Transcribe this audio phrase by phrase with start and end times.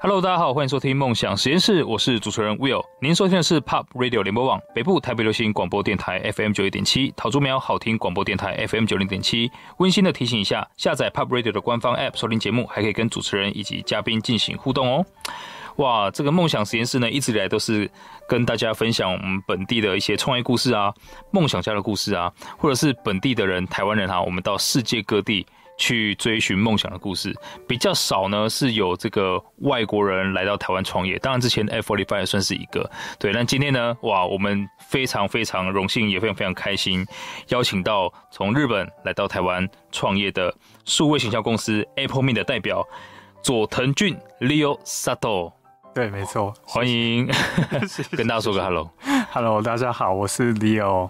[0.00, 2.84] Hello，大家好，欢迎收听梦想实验室，我是主持人 Will。
[3.00, 9.50] 您收听的是 Pop Radio 联播网北部台北流行广播电台 FM 九一点七，桃竹苗好听广播电台 FM 九零点七。
[9.78, 15.04] 温馨的提醒一下，下载 Pop Radio 的官方 App 收听节目，还可以跟主持人以及嘉宾进行互动哦。
[15.78, 17.90] 哇，这个梦想实验室呢，一直以来都是
[18.28, 20.94] 跟大家分享我们本地的一些创业故事啊、
[21.32, 25.44] 梦想家的故事啊，或者是本地的人、台湾人哈、啊，我们到世界各地。
[25.78, 27.34] 去追寻梦想的故事
[27.66, 31.18] 比较少呢，是有这个外国人来到台湾创业。
[31.20, 33.32] 当然，之前 F45 也算是一个对。
[33.32, 37.06] 但今天呢，哇，我们非常非常荣幸，也非常非常开心，
[37.48, 40.52] 邀请到从日本来到台湾创业的
[40.84, 42.86] 数位行销公司 AppleMe 的代表
[43.40, 45.52] 佐藤俊 Leo Sato。
[45.94, 47.26] 对，没错，欢迎，
[48.16, 48.90] 跟大家说个 Hello。
[49.32, 51.08] Hello，大家好，我是 Leo。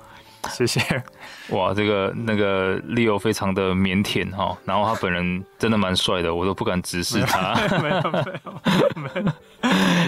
[0.50, 0.81] 谢谢，
[1.50, 7.55] 哇，这个那个 Leo 非常的腼腆哈，然后他本人真的蛮帅的，我都不敢直视他。
[7.78, 9.33] 没有没有没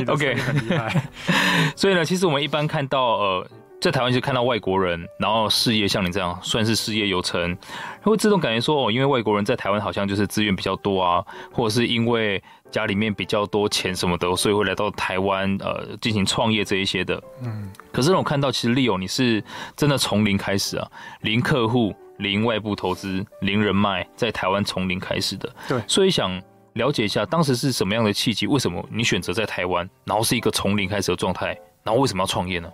[0.07, 1.03] 有，OK，很厉害。
[1.77, 3.47] 所以呢，其实我们一般看到呃。
[3.81, 7.57] 在台湾就看到外国人，然后事业像你这样算是事业有成，
[8.03, 17.23] 会自动感觉说哦，因为外国人在台湾好像就是资源比较多啊，或者是因为家里面比较多钱什么的，所以会来到台湾呃进行创业这一些的。
[17.43, 19.43] 嗯，可是我看到其实 Leo 你是
[19.75, 20.87] 真的从零开始啊，
[21.23, 25.51] 零客户、零外部投资、零人脉，在台湾从零开始的。
[25.67, 26.39] 对，所以想
[26.75, 28.47] 了解一下当时是什么样的契机？
[28.47, 32.71] 为什么你选择在台湾，然后是一个从零开始的状态，然后为什么要创业呢？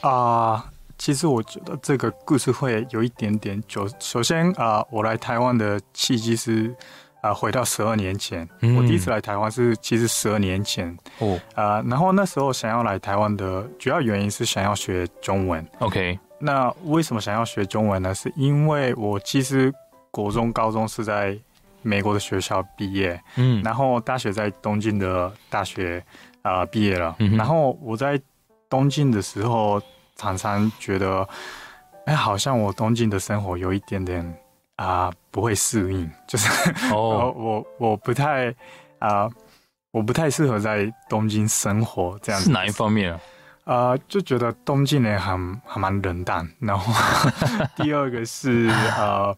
[0.00, 0.62] 啊、uh，
[0.96, 3.86] 其实我觉得这个故事会有一点点久。
[3.98, 6.74] 首先啊，uh, 我来台湾的契机是
[7.20, 8.76] 啊，uh, 回到十二年前，嗯。
[8.76, 15.66] 我第一次来台湾是其实十二年前哦啊，uh, 然后那时候想要来台湾的主要原因是想要学中文。
[15.80, 18.14] OK，那为什么想要学中文呢？
[18.14, 19.70] 是因为我其实
[20.10, 21.38] 国中、高中是在
[21.82, 26.02] 美国的学校毕业，嗯，然后大学在东京的大学
[26.40, 28.18] 啊毕、uh, 业了，嗯，然后我在。
[28.70, 29.82] 东京的时候，
[30.16, 31.28] 常常觉得，
[32.06, 34.24] 哎，好像我东京的生活有一点点
[34.76, 36.48] 啊、呃，不会适应， 就是
[36.94, 38.48] 哦，我我不太
[39.00, 39.32] 啊、呃，
[39.90, 42.46] 我不太适合在东京生活这样子。
[42.46, 43.20] 是哪一方面啊？
[43.64, 46.92] 啊、呃，就觉得东京人很还蛮冷淡，然后
[47.76, 49.36] 第二个是呃，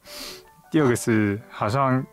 [0.71, 2.05] 第二个是好像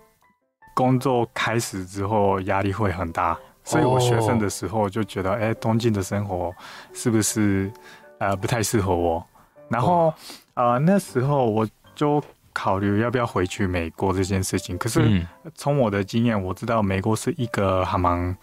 [0.73, 3.37] 工作开始之后压力会很大。
[3.69, 6.51] 所以我学生的时候就觉得，哎、欸，东京的生活
[6.91, 7.71] 是不是
[8.17, 9.23] 呃不太适合我？
[9.69, 10.07] 然后
[10.55, 12.19] 啊、呃，那时候我就
[12.51, 14.75] 考虑要不要回去美国这件事情。
[14.75, 18.35] 可是从我的经验，我知道美国是一个还蛮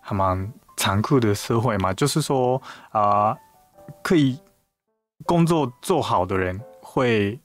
[0.00, 3.38] 还蛮残酷的社会嘛，就是说啊、呃，
[4.04, 4.38] 可以
[5.26, 7.36] 工作做好的人会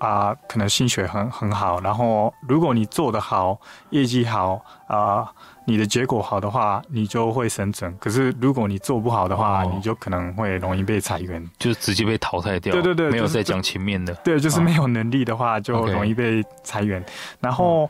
[0.00, 1.80] 啊、呃，可能薪水很很好。
[1.80, 3.60] 然后如果你做得好，
[3.90, 4.54] 业绩好
[4.88, 4.98] 啊。
[4.98, 5.28] 呃
[5.64, 7.96] 你的结果好的话，你就会生存。
[7.98, 12.72] 可是如果你做不好的话，哦、你就可能会容易被裁员，就直接被淘汰掉。
[12.72, 14.12] 对对对，没有再讲前面的。
[14.24, 17.00] 对，就是没有能力的话，就容易被裁员。
[17.00, 17.04] 哦、
[17.40, 17.84] 然后，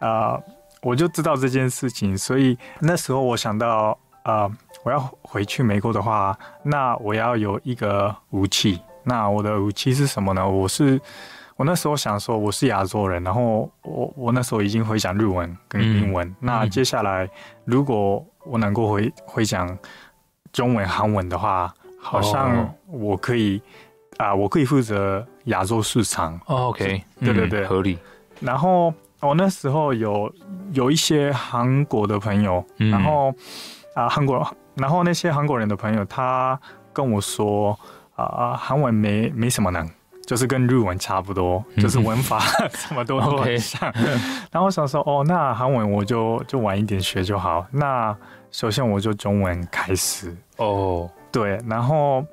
[0.00, 0.42] 啊、呃，
[0.82, 4.52] 我就知道这件事情，所以那时候我想到，啊、呃，
[4.84, 8.80] 我要回去美国的话，那我要有一个武器。
[9.04, 10.48] 那我的武器是什么呢？
[10.48, 11.00] 我是。
[11.62, 16.26] 我那时候想说，我是亚洲人，然后我我那时候已经会讲日文跟英文。
[16.26, 17.30] 嗯、那接下来，
[17.64, 19.78] 如果我能够会会讲
[20.52, 23.62] 中文、韩文的话，好像我可以
[24.16, 26.34] 啊、哦呃，我可以负责亚洲市场。
[26.46, 27.96] 哦、OK，对对对、嗯，合理。
[28.40, 30.34] 然后我那时候有
[30.72, 33.30] 有一些韩国的朋友，嗯、然后
[33.94, 36.58] 啊、呃、韩国，然后那些韩国人的朋友，他
[36.92, 37.78] 跟我说
[38.16, 39.88] 啊，韩、呃、文没没什么难。
[40.32, 42.40] 就是跟日文差不多，就是文法
[42.72, 43.78] 什么都很像。
[43.92, 44.18] Okay.
[44.50, 47.66] 然后我想说，哦，那韩文我就就晚一点学就好。
[47.70, 48.16] 那
[48.50, 51.10] 首先我就中文开始哦，oh.
[51.30, 51.60] 对。
[51.66, 52.24] 然后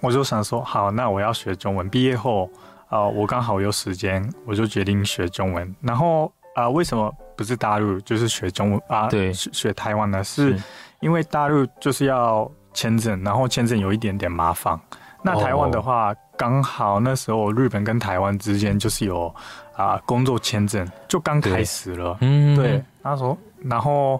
[0.00, 1.90] 我就想说，好，那我要学中文。
[1.90, 2.48] 毕业后
[2.88, 5.76] 啊、呃，我刚好有时间，我就决定学中文。
[5.82, 6.24] 然后
[6.54, 9.08] 啊、呃，为什么不是大陆就是学中文啊？
[9.08, 10.24] 对，学学台湾呢？
[10.24, 10.58] 是
[11.00, 14.80] 因为大陆就是要签证，然后签证有一点点麻烦。
[15.22, 16.64] 那台湾的话，刚、oh.
[16.64, 19.26] 好那时候日本跟台湾之间就是有
[19.74, 22.16] 啊、呃、工作签证，就刚开始了。
[22.20, 22.82] 嗯，对。
[23.02, 24.16] 那时候，然后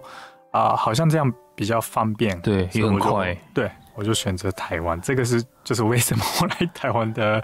[0.51, 3.37] 啊、呃，好像这样比比较方便，对，也很快。
[3.53, 7.37] 对，我就选择台湾，这个是就是为什么我来台湾的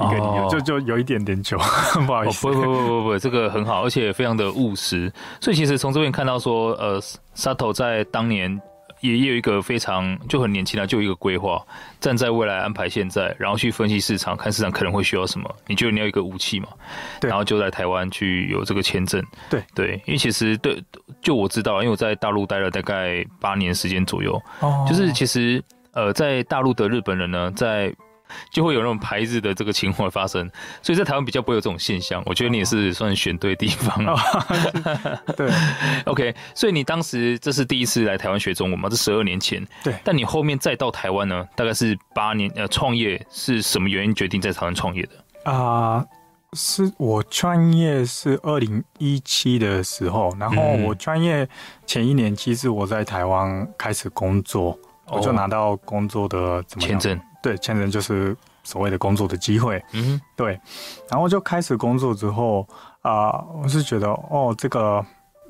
[0.00, 1.56] 一个理由，哦、就就有一点点久，
[2.06, 2.48] 不好意思。
[2.48, 5.12] 哦、不不不不不，这个很好，而且非常的务实。
[5.40, 7.00] 所以其实从这边看到说，呃
[7.36, 8.60] ，Sato 在当年。
[9.00, 11.64] 也也有一个非常就很年轻的，就有一个规划，
[12.00, 15.48] 站在未来安排现在，然后去分析市场，看市场可能会需要什么。
[15.66, 16.68] 你觉得你要一个武器嘛？
[17.20, 19.22] 对，然后就在台湾去有这个签证。
[19.50, 20.82] 对对，因为其实对，
[21.20, 27.94] 就我知道，因为我在大陆待了大概八年时间左右，哦，就是其实呃，在大陆的日本人呢，在。
[28.50, 30.50] 就会有那种排日的这个情况发生，
[30.82, 32.22] 所以在台湾比较不会有这种现象。
[32.26, 34.16] 我觉得你也是算选对地方了。
[35.36, 35.50] 对，
[36.06, 36.34] OK。
[36.54, 38.88] 所以你当时这是第一次来台湾学中文吗？
[38.88, 39.64] 这十二年前。
[39.82, 39.94] 对。
[40.04, 41.46] 但你后面再到台湾呢？
[41.54, 42.50] 大概是八年。
[42.56, 45.50] 呃，创业是什么原因决定在台湾创业的？
[45.50, 46.08] 啊、呃，
[46.54, 51.46] 是我创业是二零一七的时候，然后我创业
[51.86, 57.20] 前一年，其实我在台湾开始工作，嗯、我就拿到工作的签证。
[57.46, 59.80] 对，签证就是所谓的工作的机会。
[59.92, 60.58] 嗯，对，
[61.08, 62.66] 然后就开始工作之后
[63.02, 65.04] 啊、呃，我是觉得哦，这个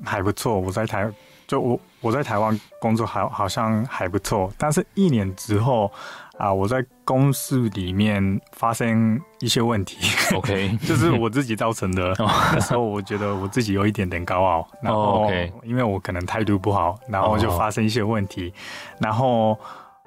[0.05, 0.59] 还不错。
[0.59, 1.11] 我在台，
[1.47, 4.53] 就我我在台湾工作好好像还不错。
[4.59, 5.91] 但是一年之后
[6.37, 9.97] 啊、呃，我在公司里面发生一些问题。
[10.35, 12.13] OK， 就是我自己造成的。
[12.53, 15.27] 那时候我觉得我自己有一点点高傲，然后
[15.63, 18.53] 因为我可能态度不好，然后就发生一些问题，
[18.99, 19.57] 然后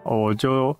[0.04, 0.76] 我就。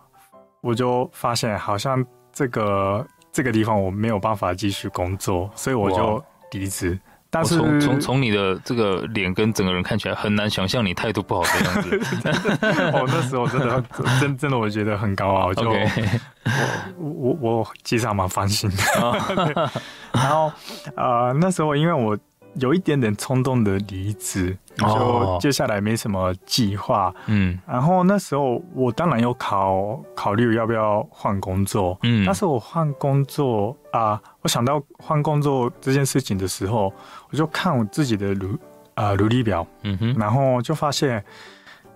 [0.60, 6.22] 我就发现好像这个这个地方我没有办法继续工作，所以我就
[6.52, 6.98] 离职。
[7.32, 12.00] 但是从从从你的这个脸跟整个人看起来，很难想象你态度不好的样子。
[12.92, 13.84] 我、哦、那时候真的
[14.20, 15.70] 真真的我觉得很高傲，就.
[16.98, 19.70] 我我我其实还蛮放心的。
[20.12, 20.52] 然后
[20.96, 22.18] 呃那时候因为我。
[22.54, 27.14] 有一点点冲动的离职，就接下来没什么计划。
[27.26, 31.98] 嗯，然后那时候我当然有考考虑要不要换工作。
[32.02, 36.92] 嗯，但是我换工作啊、呃，我想到换工作这件事情的时候，
[37.30, 38.56] 我就看我自己的履
[38.94, 39.66] 啊履历表。
[39.82, 41.16] 嗯哼，然后就发现，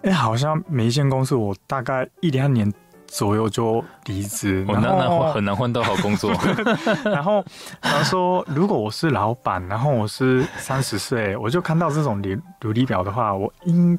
[0.02, 2.72] 哎、欸，好像每一间公司我大概一两年。
[3.14, 6.32] 左右就离职，我难难很难换到好工作。
[7.06, 7.44] 然后
[7.80, 13.96] 他说，如果我是老板，然后我是三十岁，我就看到这种履履历表的话，我应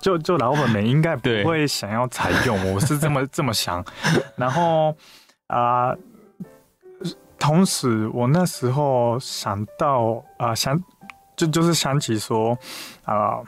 [0.00, 2.74] 就就老板们应该不会想要采用。
[2.74, 3.82] 我是这么 这么想。
[4.36, 4.94] 然后
[5.46, 5.98] 啊、呃，
[7.38, 10.78] 同时我那时候想到啊、呃，想
[11.34, 12.50] 就就是想起说
[13.04, 13.14] 啊。
[13.14, 13.44] 呃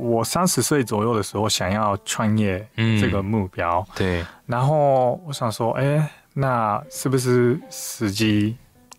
[0.00, 2.66] 我三十岁左右的时候想要创业
[3.00, 4.24] 这个目标，嗯、对。
[4.46, 8.56] 然后我想说，哎、欸，那是不是时机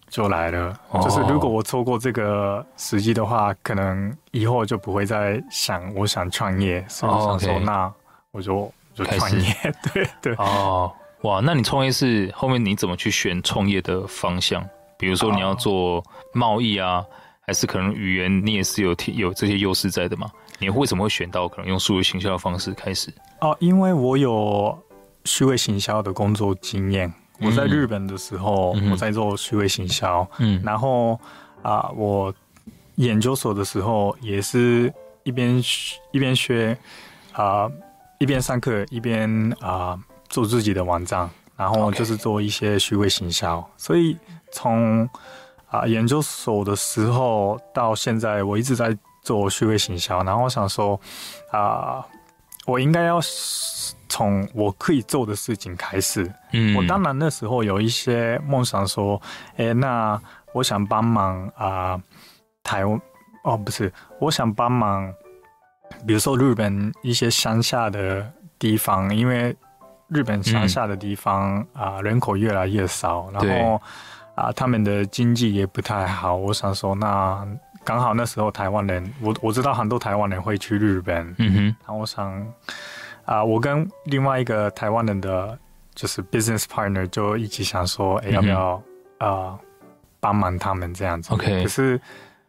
[0.07, 0.77] 就来了？
[0.89, 6.85] 哦、就是如果我错过这个时机的话，可能以后就不会再想我想创业。
[6.87, 7.91] 所以我想说，那
[8.31, 9.39] 我就就创业。
[9.41, 10.35] 始 对对。
[10.35, 14.63] 哦，哇，那你创业是后面你怎么去选创业的方向？
[14.97, 17.03] 比如说你要做贸易啊，
[17.41, 20.29] 还是可能语言你也是有有这些优势在的吗？
[20.61, 23.11] 你为什么会选到可能用数位行销的方式开始？
[23.39, 24.77] 哦，因为我有
[25.25, 27.11] 虚位行销的工作经验。
[27.39, 30.25] 我在日本的时候，嗯、我在做虚位行销。
[30.37, 31.13] 嗯，然后
[31.63, 32.31] 啊、呃，我
[32.97, 34.93] 研究所的时候也是
[35.23, 35.59] 一边
[36.11, 36.77] 一边学
[37.33, 37.71] 啊、呃，
[38.19, 39.99] 一边上课一边啊、呃、
[40.29, 43.67] 做自己的网站，然后就是做一些虚位行销。
[43.77, 44.15] 所以
[44.51, 45.03] 从
[45.65, 48.95] 啊、呃、研究所的时候到现在，我一直在。
[49.21, 50.99] 做虚位行销，然后我想说，
[51.51, 52.05] 啊、呃，
[52.65, 53.19] 我应该要
[54.09, 56.29] 从我可以做的事情开始。
[56.53, 59.21] 嗯，我当然那时候有一些梦想，说，
[59.57, 60.19] 哎，那
[60.53, 62.03] 我想帮忙啊、呃，
[62.63, 62.99] 台湾
[63.43, 65.13] 哦，不是，我想帮忙，
[66.05, 69.55] 比如说日本一些乡下的地方，因为
[70.07, 73.75] 日本乡下的地方啊、嗯呃，人口越来越少，然后
[74.33, 76.35] 啊、呃，他们的经济也不太好。
[76.35, 77.47] 我想说，那。
[77.83, 82.31] 刚好那时候台湾人，我我知道很多台湾人会去日本，嗯哼，然后我想
[83.25, 85.57] 啊、呃，我跟另外一个台湾人的
[85.95, 88.75] 就是 business partner 就一起想说，哎、欸，要不要
[89.17, 89.59] 啊、呃、
[90.19, 91.99] 帮忙他们这样子？OK，可是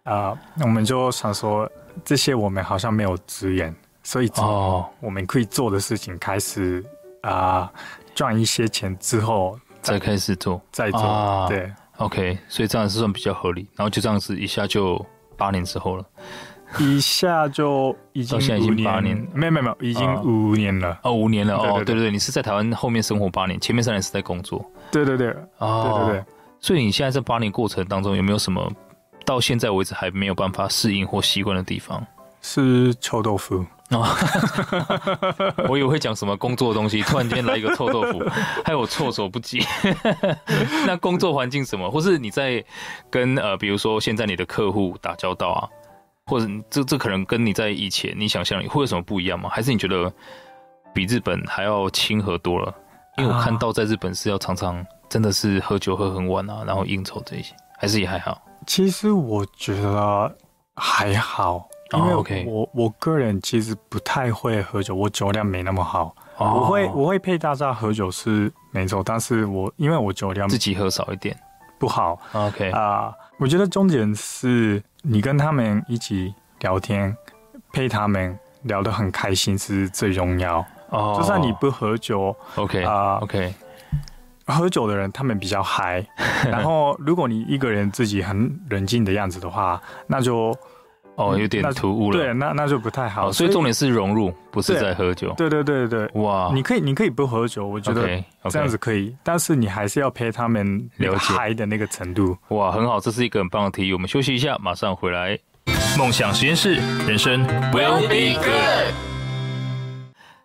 [0.04, 1.70] 啊、呃，我们就想说
[2.04, 6.84] 这些我们好像没有资源，所以哦，我们可以做的事情开始
[7.22, 7.72] 啊
[8.14, 15.02] 赚、呃、一些钱之后再，再开始做，再做，啊、对，OK，所以这样是算比较合理，然后就这样子一下就。
[15.42, 16.04] 八年之后了，
[16.78, 21.00] 一下就已经到现在已经八年，没有没有没有，已经五年了。
[21.02, 21.96] 哦，五年了哦，对。
[21.96, 26.24] 对对，你是在台湾后面生活八年，前面三年是在工作，对对对，哦，对对对，
[26.60, 28.70] 所以你现在这八年过程当中有没有什么
[29.24, 32.06] 到现在为止还没有办法适应或习惯的地方？
[32.42, 33.64] 是臭豆腐。
[33.90, 34.06] 哦，
[35.68, 38.22] 我以为会讲什么工作的东西， 突然间来一个臭豆腐，
[38.64, 39.62] 害我措手不及。
[40.86, 42.64] 那工作环境什么，或是你在
[43.10, 45.68] 跟呃，比如说现在你的客户打交道啊，
[46.24, 49.50] 或者这这可能跟你在以前你想象里会有什么不一样吗？
[49.52, 50.10] 还是你觉得
[50.94, 52.74] 比日本还要亲和多了？
[53.18, 58.40] 因为我看到在日本是要常常真的是喝酒喝很晚啊，然后应酬这些，还是也还好。
[58.66, 60.34] 其实我觉得
[60.76, 61.68] 还好。
[61.94, 62.14] 因为
[62.46, 62.68] 我、oh.
[62.72, 66.14] 我个人其实不太会喝酒，我酒量没那么好。
[66.38, 66.56] Oh.
[66.56, 71.38] 我会我会陪大家喝酒是没错，但是我因为我酒量自己喝少一点
[71.78, 72.18] 不好。
[72.32, 77.14] OK 啊，uh, 我觉得重点是你跟他们一起聊天，
[77.72, 80.60] 陪他们聊得很开心是最重要。
[80.88, 81.18] 哦，oh.
[81.18, 83.54] 就算你不喝酒，OK 啊、uh, OK，
[84.46, 86.04] 喝酒的人他们比较嗨。
[86.48, 90.56] 然后如果你一个人自己很冷静的样子的话，那就。
[91.16, 92.18] 哦，有点突兀了。
[92.18, 93.30] 对，那那就不太好。
[93.30, 95.32] 所以重点是融入，不是在喝酒。
[95.36, 96.50] 对对对对，哇！
[96.54, 99.14] 你可以你可以不喝酒，我觉得这样子可以。
[99.22, 102.36] 但是你还是要陪他们了解嗨的那个程度。
[102.48, 103.92] 哇，很好，这是一个很棒的提议。
[103.92, 105.38] 我们休息一下，马上回来。
[105.98, 106.74] 梦想实验室，
[107.06, 109.11] 人生 will be good。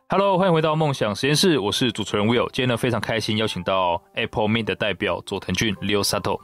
[0.10, 2.50] Hello，欢迎回到梦想实验室，我是主持人 Will。
[2.54, 6.40] 今天呢，非常开心邀请到 Apple Mint 的代表佐藤俊 Leo Sato。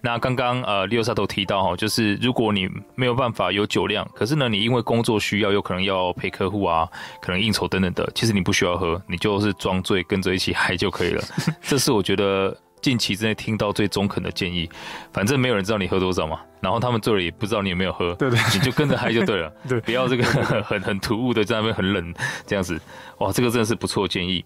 [0.00, 6.88] 那刚刚呃 Leo Sato 提到哈，就是如果你没有办法有酒量，可是呢，你因为工作需要，有可能要陪客户啊，
[7.22, 11.22] 可能应酬等等的，其实你不需要喝，你就是装醉跟着一起嗨就可以了。
[11.62, 12.56] 这是我觉得。
[12.84, 14.68] 近期之内听到最中肯的建议，
[15.10, 20.22] 反正没有人知道你喝多少嘛，然后他们醉了也不知道你有没有喝，对对，你就跟着嗨就对了， 对，不要这个
[20.62, 22.14] 很很突兀的在那边很冷
[22.46, 22.78] 这样子，
[23.20, 24.44] 哇，这个真的是不错的建议。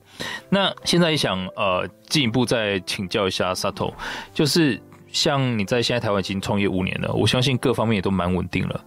[0.49, 3.93] 那现在也想呃进一步再请教一下 Sato，
[4.33, 4.81] 就是
[5.11, 8.85] 像你在现在台湾已经创业五年了，我相信各方面也都蛮稳定了。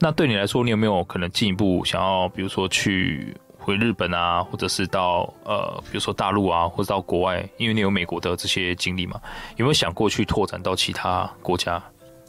[0.00, 3.36] 那对你来说，你有没有可能进一步想要，比如说去？
[3.66, 9.20] 回日本啊，或者是到呃，比如说大陆啊，或者到国外，因为你有美国的这些经历嘛，
[9.56, 11.82] 有没有想过去拓展到其他国家？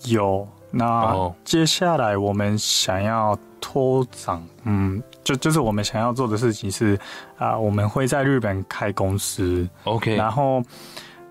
[0.06, 0.48] 有。
[0.72, 6.96] 那接下来我们想要拓展，嗯，就就是我们想要做的事情是
[7.38, 9.70] 啊、呃，我们会在日本开公司。
[9.84, 10.16] OK。
[10.16, 10.62] 然后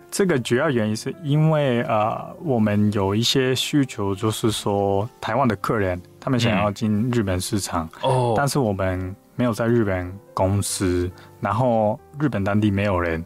[0.08, 8.36] 这个主要原因是因为呃，我们有一些需求，就是说台湾的客人他们想要进日本市场哦，嗯 oh.
[8.36, 9.16] 但是我们。
[9.36, 13.24] 没有在日本公司，然后日本当地没有人，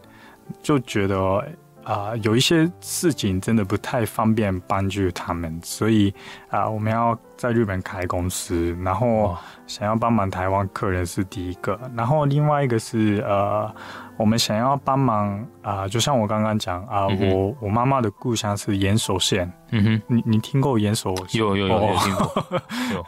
[0.61, 1.43] 就觉得
[1.83, 6.13] 啊、呃，有一些事情真的不太方便帮助他们，所以
[6.49, 9.35] 啊、呃，我们要在日本开公司，然后
[9.67, 13.71] 想要帮忙台湾客人是第一个，然后另外一个是呃。
[14.17, 19.51] 我们想要帮忙啊、呃，就像我刚刚讲啊，嗯、我我妈妈的故乡是岩手县。
[19.71, 21.15] 嗯哼，你你听过岩手？
[21.31, 22.45] 有有有，有听过。
[22.93, 23.05] 有。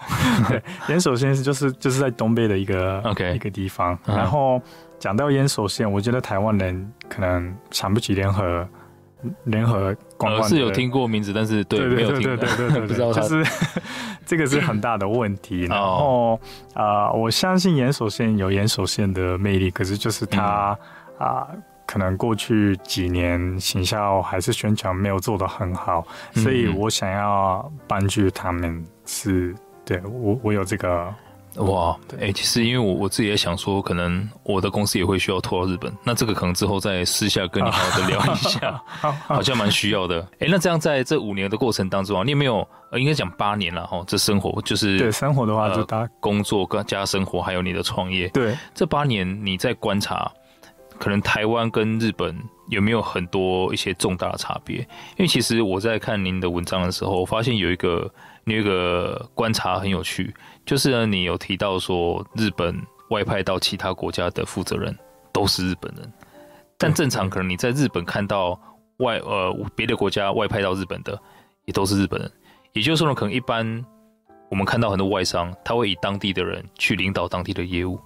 [0.49, 3.95] 对，岩手县是就是就是在东北的一个 OK 一个地方。
[4.07, 4.59] 嗯、然后
[5.03, 8.65] 讲到岩手线，我觉得台湾人可能想不起联合
[9.43, 10.47] 联合观光。
[10.47, 13.43] 是有听过名字，但是对，对对对对对对对，不知道就是
[14.25, 15.63] 这个是很大的问题。
[15.67, 16.39] 然后
[16.73, 20.71] 啊、呃，我相信岩手县有岩手县的魅力，可是就是它。
[21.19, 21.47] 嗯啊，
[21.85, 29.55] 可能过去几年行销还是宣传没有做得很好，所以我想要帮助他们是，是
[29.85, 31.13] 对我我有这个
[31.57, 38.81] 哇，哎、欸，其实因为我我自己也想说，可能我的公司也会需要拖到日本，那这个可能之后再私下跟你好好的聊一下，
[39.27, 40.19] 好像蛮需要的。
[40.39, 50.31] 哎、欸，那这样在这五年的过程当中啊，你有没有呃，应该讲八年了哈，这生活就是对生活的话就大工作跟加生活，还有你的创业，对这八年你在观察。
[50.99, 52.37] 可能台湾跟日本
[52.69, 54.77] 有没有很多一些重大的差别？
[54.77, 58.11] 因为其实我在看您的文章的时候，我发现有一个
[58.45, 60.33] 有一个观察很有趣，
[60.65, 64.97] 就是呢，你有提到说日本外派到其他国家的负责人
[65.31, 66.11] 都是日本人，
[66.77, 68.59] 但正常可能你在日本看到
[68.97, 71.19] 外呃别的国家外派到日本的
[71.65, 72.31] 也都是日本人，
[72.73, 73.85] 也就是说呢，可能一般
[74.49, 77.99] 我们看到很多外商，他会以当地的人去领导当地的业务。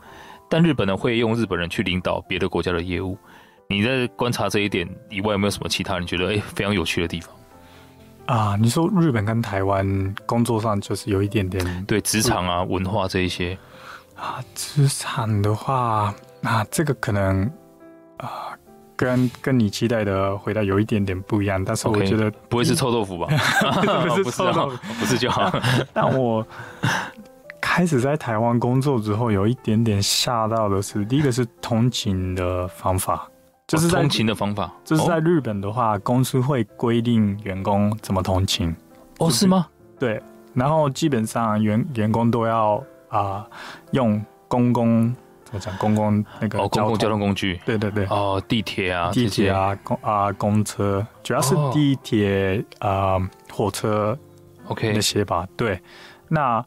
[0.49, 3.17] 但日本呢，会用日本人去领导别的国家的业务。
[3.69, 7.35] 你在观察这一点以外，有没有什么其他你觉得哎非常有趣的地方？
[8.27, 13.57] 啊，你说日本跟台湾工作上就是有一点点对职场啊、文化这一些
[14.15, 16.13] 啊，职场的话
[16.43, 17.43] 啊，这个可能
[18.17, 18.57] 啊，
[18.95, 21.63] 跟跟你期待的回答有一点点不一样。
[21.63, 23.27] 但是我觉得 Okay, 不会是臭豆腐吧？
[24.07, 25.51] 不是 臭豆腐，不是就好。
[25.93, 26.45] 但我。
[27.67, 33.29] 开始在台湾工作之后，有一点点吓到的是，第一个是通勤的方法，
[33.67, 38.75] 就是在、哦、通勤的方法，就是在日本的话，哦、公司会规定员工怎么通勤。
[39.19, 39.67] 哦，是吗？
[39.99, 40.19] 对，
[40.55, 42.77] 然后基本上员员工都要
[43.09, 43.47] 啊、呃、
[43.91, 47.19] 用公共怎么讲公共那个哦公共交通。
[47.19, 54.17] 工具，对对对，哦地铁啊地铁啊公啊公车，主要是地铁啊、哦呃、火车
[54.65, 54.93] ，OK。
[54.93, 55.47] 那些吧。
[55.55, 55.79] 对，
[56.27, 56.65] 那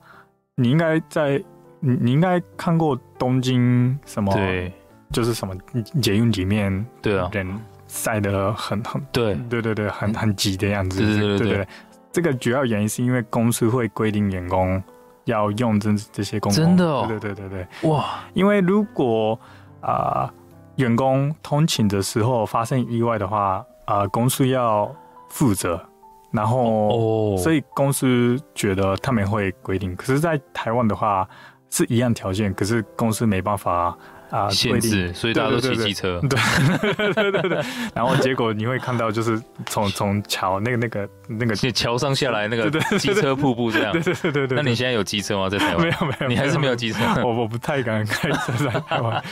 [0.61, 1.43] 你应该在
[1.81, 4.33] 你你应该看过东京什么？
[4.35, 4.71] 对，
[5.11, 5.55] 就是什么
[6.02, 11.69] 捷运里面对啊人塞得很很对对对对很很挤的样子，对对对。
[12.12, 14.83] 这个主要原因是因为公司会规定员工
[15.25, 18.21] 要用这这些公共，真的哦，对对对对对，哇！
[18.35, 19.38] 因为如果
[19.81, 20.35] 啊、呃、
[20.76, 24.95] 员工通勤的时候发生意外的话，啊、呃、公司要
[25.29, 25.81] 负责，
[26.30, 31.28] 然后哦，所以公司觉得他们会规定，可是，在台湾的话
[31.70, 33.96] 是一样条件，可是公司没办法。
[34.30, 36.20] 啊，限制，所以大家都骑机车。
[36.20, 37.62] 对对对对对。
[37.94, 43.92] 然后结果你会看到，就是从从桥那个那个那个桥上下来那个机车瀑布这样。
[43.92, 44.56] 对对对对对。
[44.56, 45.49] 那你现在有机车吗？
[45.49, 45.82] 在台湾？
[45.84, 47.00] 没有没有，你还是没有机车。
[47.25, 49.22] 我我不太敢开车在台湾，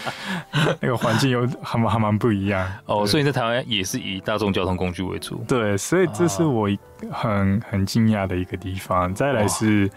[0.80, 2.68] 那个环境有还蛮还蛮不一样。
[2.86, 5.44] 哦，所以在台湾也是以大众交通工具为主。
[5.46, 6.68] 对，所以这是我
[7.12, 9.14] 很很惊讶的一个地方。
[9.14, 9.88] 再来是。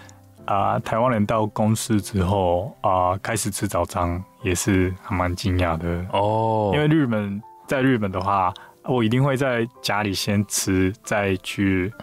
[0.46, 6.72] 啊、呃，台湾人到公司之后啊、呃，开始吃早餐也是还蛮惊讶的哦。
[6.74, 11.94] 因为日本在日本的话，我一定会在家里先吃，再去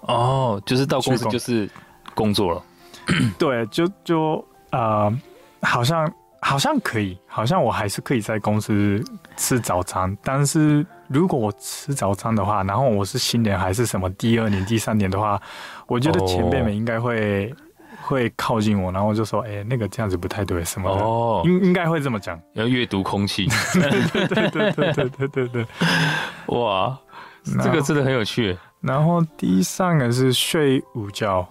[0.00, 1.68] 哦，就是到公司就是
[2.14, 2.62] 工作了。
[3.38, 5.20] 对，就就啊、呃，
[5.62, 9.04] 好像好像可以，好像我还是可以在公司
[9.36, 10.16] 吃早餐。
[10.24, 15.40] 但是如果我吃早餐的话，然后我是新年还是什么第二年、第三年的话，
[15.86, 17.54] 我觉得前辈们应该会。
[18.06, 21.02] 会靠近我，然后就说：“哎、欸，那个这样子不太对，什么的？
[21.02, 22.40] 哦，应应该会这么讲。
[22.52, 23.48] 要阅读空气。
[23.72, 25.66] 对对对对对对对对对。
[26.56, 26.96] 哇，
[27.62, 28.56] 这个真的很有趣。
[28.80, 31.44] 然后第三个是睡午觉，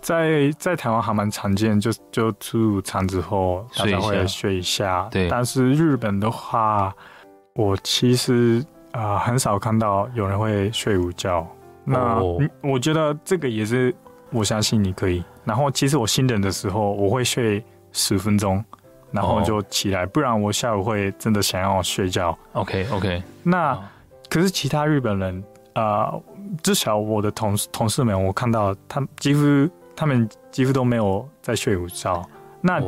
[0.00, 5.08] 在在台湾还蛮常见，就就吃午餐之后大家会睡一下。
[5.12, 6.92] 对，但是日本的话，
[7.54, 11.46] 我其实啊、呃、很少看到有人会睡午觉。
[11.84, 13.94] 那、哦、我觉得这个也是，
[14.34, 18.62] 我相信你可以。”然后其实我心冷的时候，我会睡十分钟，
[19.10, 22.36] 然后就起来，不然我下午会真的想要睡觉。
[22.52, 23.22] OK OK。
[23.42, 23.78] 那
[24.28, 25.44] 可是其他日本人
[25.74, 26.22] 啊、呃，
[26.62, 32.22] 至少我的同事同事们，我看到他们几乎他们几乎都没有在睡午觉。
[32.60, 32.80] 那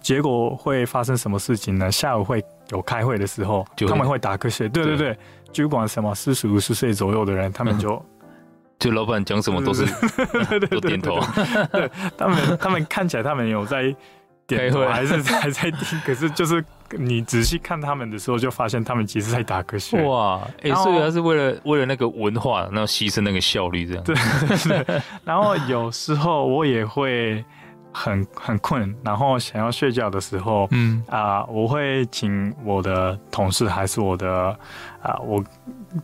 [0.00, 1.90] 结果会发生什么事情呢？
[1.90, 4.68] 下午会有开会的时候，他们会打瞌睡。
[4.68, 5.18] 对对对，
[5.52, 7.94] 就管什么四十五十岁左右的人，他们 就。
[7.94, 8.04] 嗯
[8.78, 9.84] 就老板讲什么都是
[10.70, 11.18] 都点头，
[11.72, 13.94] 对他们，他们看起来他们有在
[14.46, 16.00] 点头，还是 还在听。
[16.06, 20.00] 可是就是你仔细看他们的时候，就发现他们其实在打瞌睡。
[20.04, 24.02] 哇，哎、欸，所以他是为了为了那个文化，然后牺牲那个效率这样。
[24.06, 24.14] 对，
[24.84, 27.44] 对，然后有时候我也会
[27.92, 34.56] 很很困，然后想要睡觉的时候，嗯啊、呃，我会请我的同事还是我的
[35.02, 35.44] 啊、呃，我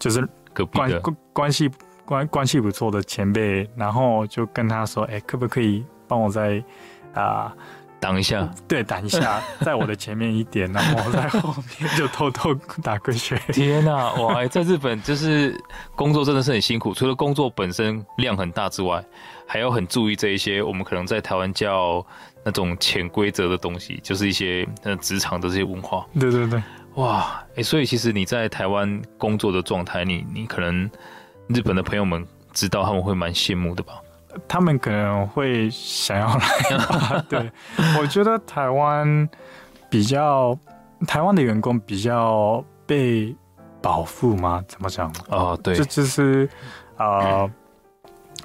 [0.00, 1.70] 就是隔壁的关关系。
[2.04, 6.62] 关关系不错的前辈，然后就跟他说：“哎、欸，可不可以帮我再
[7.14, 7.50] 啊
[7.98, 8.46] 挡一下？
[8.68, 14.46] 对，挡一下， 在我的前面一点，然后我在后面就偷偷 打瞌睡。”天哪，哇！
[14.46, 15.58] 在日本就是
[15.94, 19.02] 工作真的是很辛苦，除了工作本身量很大之外，
[19.46, 22.04] 还要很注意这一些我们可能在台湾叫
[22.44, 26.04] 那种潜规则的东西，就是一些呃职场的这些文化。
[26.20, 26.62] 对对对，
[26.96, 27.42] 哇！
[27.52, 30.90] 哎、欸，所以其实你在台湾工作的状态，你你可能。
[31.48, 33.94] 日本的朋友们知道他们会蛮羡慕的吧？
[34.48, 37.24] 他们可能会想要来。
[37.28, 37.50] 对，
[38.00, 39.28] 我觉得台湾
[39.88, 40.58] 比较，
[41.06, 43.34] 台湾的员工比较被
[43.80, 44.62] 保护吗？
[44.66, 45.12] 怎么讲？
[45.28, 46.48] 哦，对，这就是
[46.96, 47.50] 啊、呃，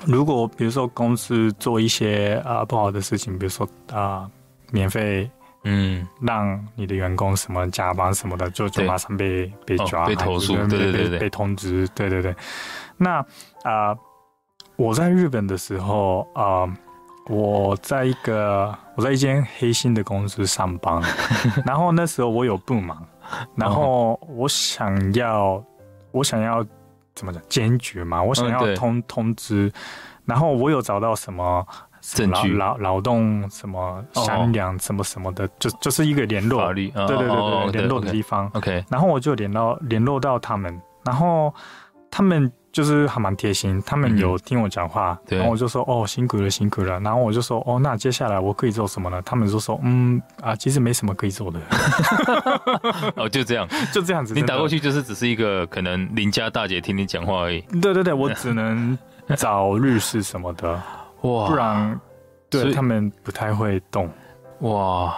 [0.05, 4.31] 如果比如说公司做一些啊、呃、不好的事情，比如说啊、呃、
[4.71, 5.29] 免费。
[5.65, 12.33] 嗯，让你的员工什么加班什么的，就就马上被被抓、哦、被投诉，对对对对，被通知，对对对。
[12.99, 13.19] 那
[13.63, 13.99] 啊、呃，
[14.75, 16.73] 我在日本的时候啊、呃，
[17.27, 21.01] 我在一个我在一间黑心的公司上班，
[21.65, 23.01] 然后那时候我有不忙，
[23.55, 25.63] 然后我想要
[26.11, 26.63] 我想要
[27.15, 29.71] 怎么讲坚决嘛，我想要通、嗯、通知，
[30.25, 31.65] 然后我有找到什么。
[32.01, 32.53] 证据。
[32.53, 38.49] 劳劳动什么商量什么什么的，就就是一个联络，法律对对对对，联络的地方。
[38.53, 41.53] OK，然后我就联络联络到他们，然后
[42.09, 49.21] 他们就是还蛮贴心，他们有听我讲话，然后我就说哦辛苦了辛苦了，然后我就说哦那接下来我可以做什么呢？
[49.23, 51.59] 他们就说嗯啊其实没什么可以做的，
[53.15, 57.61] 哦就这样 就这样子，你打过去就是只是一个可能邻家大姐听你讲话而已。
[57.81, 58.97] 对对对，我 只能
[59.37, 60.81] 找律师什么的。
[61.21, 61.99] 哇，不然
[62.49, 64.09] 对他们不太会动。
[64.59, 65.15] 哇。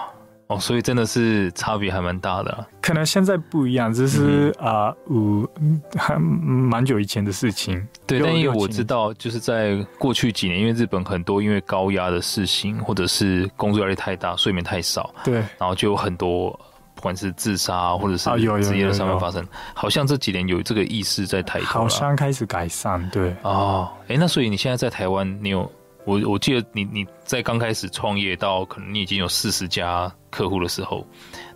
[0.51, 2.67] 哦，所以真的是差别还蛮大的，啊。
[2.81, 7.87] 可能现在不一样，只是啊，五、嗯呃、还蛮久以前的事情。
[8.05, 16.51] 对，但因为我知道，就是在过去几年，因为日本很多因为高压的事情，或者是工作压力太大，睡眠太少，对，然后就有很多
[16.95, 18.29] 不管是自杀或者是
[18.61, 23.09] 职业的伤害发生，好像这几年有这个意识在抬头，好像开始改善。
[23.09, 25.71] 对，哦，哎，那所以你现在在台湾，你有？
[26.05, 31.05] 我我记得你你在刚开始创业到可能你已经有四十家客户的时候，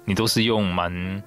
[0.04, 1.24] 你都是用蛮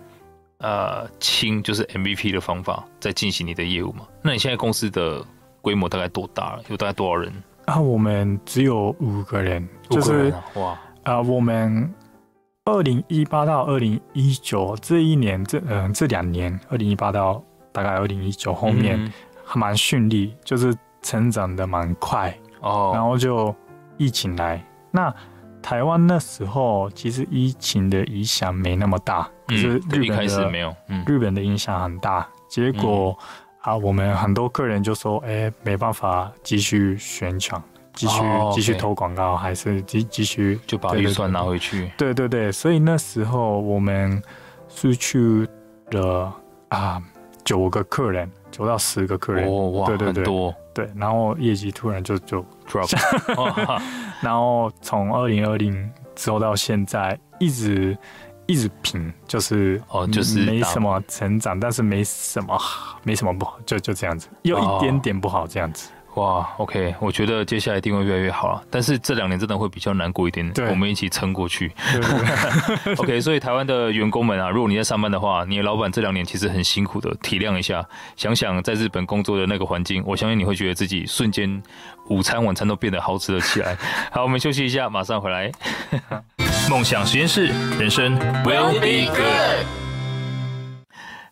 [0.59, 4.07] 呃轻就是 MVP 的方法在进行你的业务嘛？
[4.23, 5.25] 那你现在公司的
[5.61, 6.59] 规模大概多大？
[6.69, 7.33] 有大概多少人？
[7.67, 10.71] 啊，我们只有五个人，就是哇
[11.03, 11.93] 啊、呃，我们
[12.65, 19.13] 二零一八到二零一九这一年这嗯、呃、这两年，二零一八到大概二零一九后面
[19.45, 22.33] 还蛮顺利，就是成长的蛮快。
[22.61, 23.55] 哦，然后就
[23.97, 25.15] 疫情来，那
[25.61, 30.75] 台湾那时候其实疫情的影响没那么大，可是日本的、开始没有，
[31.07, 32.27] 日本的影响很大。
[32.49, 33.19] 结果
[33.61, 38.23] 啊，我们很多客人就说，哎，没办法继续宣传，继续
[38.55, 41.91] 继续投广告，还是继继续就把预算拿回去。
[41.99, 44.23] 对对对，所以那时候我们
[44.69, 45.47] 失去
[45.91, 46.33] 了
[46.69, 47.03] 啊
[47.45, 48.31] 九个客人。
[48.51, 52.89] 九到十个客人，哦、哇，对对对，多对，然后业绩突然就就 drop，
[54.23, 57.99] 然后从二零二零之后到现在一直
[58.47, 62.57] 一直平，就是哦，就是没什么成长，但是没什么
[63.03, 65.91] 没什么不好，就就这样子，有一点点不好这样子。
[66.15, 71.71] 哇，OK，我觉得接下来一定会越来越好了，但是这两年真的会比较难过一点，对，我们一起撑过去。
[71.93, 81.63] 对对对 OK，所以台湾的员工们啊，如果你在上班的话，你的老板这两年其实很辛苦的，体谅一下，想想在日本工作的那个环境，我相信你会觉得自己瞬间
[82.09, 83.77] 午餐晚餐都变得好吃了起来。
[84.11, 85.53] 好，我们休息一下，马上回来。
[86.69, 87.47] 梦想实验室，
[87.79, 89.88] 人生 will be good。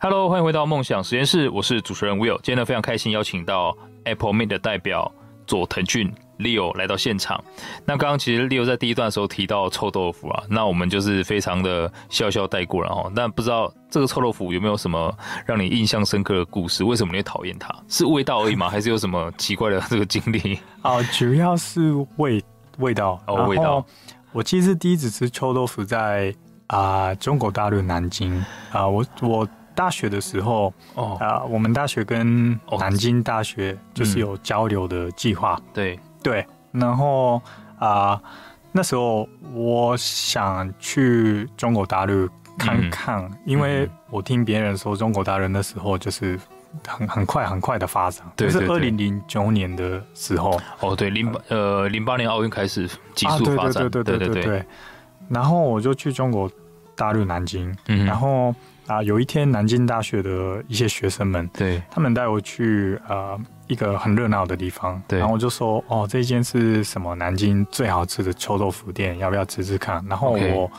[0.08, 3.76] Hello，欢迎回到梦想实验室，我是主持人 Will，今天呢非常开心邀请到。
[4.04, 5.12] Apple Mate 的代表
[5.48, 7.42] 佐藤俊 Leo 来到现场。
[7.84, 13.10] 那刚刚其实 Leo 在第一段的时候提到臭豆腐啊，那我们就是非常的笑笑带过了哈。
[13.16, 15.12] 但不知道这个臭豆腐有没有什么
[15.44, 16.84] 让你印象深刻的故事？
[16.84, 17.74] 为什么你会讨厌它？
[17.88, 18.68] 是味道而已吗？
[18.70, 20.60] 还是有什么奇怪的这个经历？
[20.82, 22.40] 哦，主要是味
[22.78, 23.84] 味道哦，味道。
[24.30, 26.32] 我其实第一次吃臭豆腐在
[26.68, 28.38] 啊、呃、中国大陆南京
[28.70, 29.48] 啊、呃，我我。
[29.76, 31.16] 大学的时候，哦。
[31.20, 35.62] 啊，我们大学跟南京大学就是有交流的计划，嗯。
[35.72, 36.00] 对。
[36.22, 37.40] 对，然后
[37.78, 38.20] 啊，
[38.72, 46.36] 那时候我想去中国大陆看看，嗯，因为我听别人说中国大陆那时候就是
[46.84, 50.60] 很很快很快的发展，对，就是二零零九年的时候。
[50.80, 54.66] 哦，对，零八呃零八年奥运开始急速发展，啊，对对对对对对，对，对。
[55.28, 56.50] 然后我就去中国
[56.96, 58.52] 大陆南京，嗯，然后。
[58.86, 70.04] 啊，有一天南京大学的一些学生们，对，他们带我去呃一个很热闹的地方，对，然后我就说，哦，这间是什么南京最好吃的臭豆腐店，要不要吃吃看？
[70.08, 70.70] 然后我、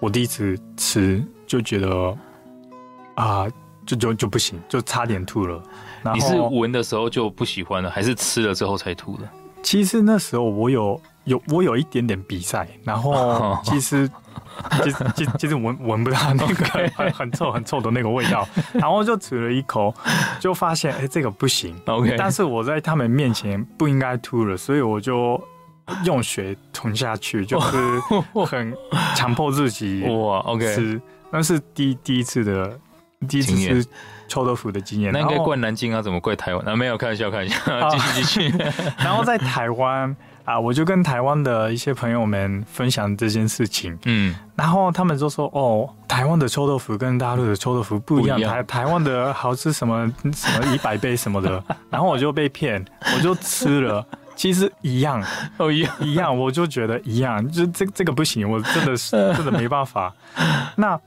[0.00, 2.18] 我第一次吃就觉得
[3.14, 3.46] 啊，
[3.86, 5.62] 就就就不行，就差点吐了。
[6.02, 9.28] 然后你是闻的时候就不喜欢了，还是吃了之后才吐的？
[9.62, 14.10] 其实那时候我有有我有一点点比赛，然后其实。
[14.82, 16.64] 其实，其其实闻闻不到那个
[16.96, 19.94] 很很臭很臭的那个味道，然后就吃了一口，
[20.40, 21.76] 就发现哎、欸，这个不行。
[21.86, 25.40] OK，但是我在他们面前不应该吐了，所以我就
[26.04, 27.76] 用血吞下去，就是
[28.46, 28.74] 很
[29.14, 30.38] 强迫自己哇。
[30.40, 32.76] OK，那是第第一次的
[33.26, 33.86] 第一次吃
[34.28, 35.12] 臭豆腐的经验。
[35.12, 36.62] 那应该怪南京啊，怎么怪台湾？
[36.64, 38.58] 那、啊、没有，开玩笑，开玩笑，继续 继续。
[38.98, 40.14] 然后在台湾。
[40.44, 52.82] 啊，我就跟台湾的一些朋友们分享这件事情，嗯，然后他们就说，哦，台湾的臭豆腐跟大陆的臭豆腐不一样，台台湾的好吃什么什么一百倍什么的， 然后我就被骗，
[53.14, 54.02] 我就吃了，
[54.34, 55.22] 其实一样，
[55.58, 60.10] 哦一样一样，我就觉得一样，就这这个不行，我真的是真的没办法，
[60.76, 60.98] 那。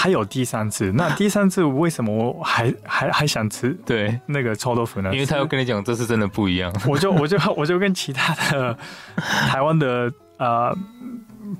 [0.00, 3.76] 还有第三次，那 第三次为什么我还 还还想吃？
[3.84, 5.12] 对，那个臭豆腐呢？
[5.12, 6.72] 因为他要跟你讲，这次真的不一样。
[6.86, 8.78] 我就我就我就跟其他的
[9.50, 10.72] 台湾的呃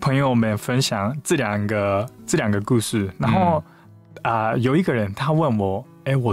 [0.01, 3.61] 朋友们分享这两个这两个故事，然后
[4.23, 6.33] 啊、嗯呃、有一个人他问我，哎、欸、我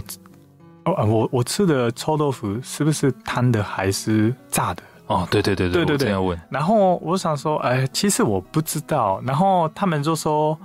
[0.84, 4.84] 哦我我吃的臭豆腐是不是摊的还是炸的？
[5.08, 6.40] 哦，对对对对对对，要问。
[6.52, 9.20] 然后我想说，哎、欸，其实我不知道。
[9.26, 10.56] 然后他们就说。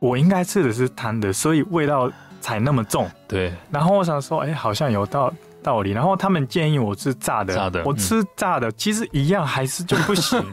[0.00, 2.10] 我应该吃的是汤的，所以味道
[2.40, 3.08] 才那么重。
[3.28, 3.52] 对。
[3.70, 5.32] 然后我想说，哎、欸，好像有道
[5.62, 5.92] 道理。
[5.92, 10.44] 然后他们建议我吃炸的，炸的我吃炸的，其实一样还是就不行。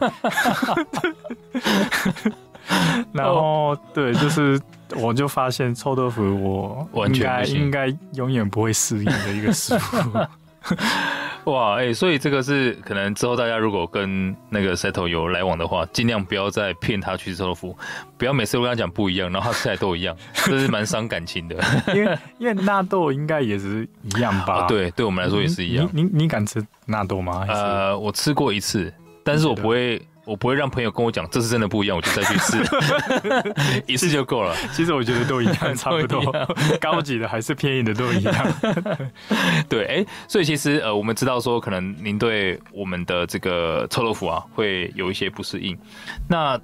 [3.12, 4.60] 然后对，就是
[4.96, 9.78] 我就发现臭豆腐我应该应该永远不会适应的一个食物。
[11.48, 17.76] 哇，哎、欸，所以这个是可能之后大家如果跟那个 Settle 有来往的话，尽量不要再骗他去吃臭豆腐，
[18.18, 21.56] 不要每次都跟他讲不一样，然后他吃起来都一样，这是蛮伤感情的。
[21.94, 24.64] 因为因为纳豆应该也是一样吧？
[24.64, 25.88] 哦、对，对我们来说也是一样。
[25.92, 27.46] 你你，你敢吃纳豆吗？
[27.48, 28.92] 呃，我吃过一次，
[29.24, 30.00] 但是我不会。
[30.28, 32.58] 我不会让朋友跟我讲这是真的不一样，我就再去试
[33.88, 34.54] 一次就够了。
[34.74, 36.20] 其实我觉得都一样，差不多。
[36.78, 38.34] 高级的还是便宜的都一样。
[39.70, 45.76] 对，哎、欸，所以其实呃，我们知道说，可能您对我们的这个臭豆腐啊，会有一些不适应。
[46.28, 46.60] 那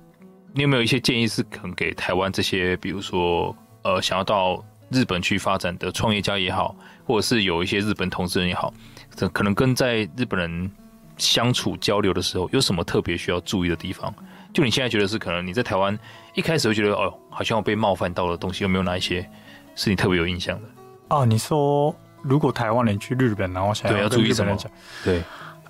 [0.52, 8.74] 你有没有一些建议是可能给台湾这些，比如说呃，想要到日本去发展的创业家也好，或者是有一些日本投资人也好，
[9.16, 10.70] 这可能跟在日本人。
[11.16, 14.12] 相处交流的时候，有什么特别需要注意的地方？
[14.52, 15.98] 就你现在觉得是可能你在台湾
[16.34, 19.28] 一开始会觉得哦，好像我被冒犯到的东西，有没有哪一些
[19.74, 20.68] 是你特别有印象的？
[21.08, 24.70] 哦，你说如果台湾人去日本，然后想要跟日本人讲，
[25.02, 25.22] 对